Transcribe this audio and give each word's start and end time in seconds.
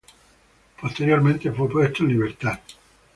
Posteriormente 0.81 1.51
fue 1.51 1.69
puesto 1.69 2.01
en 2.01 2.09
libertad. 2.09 2.59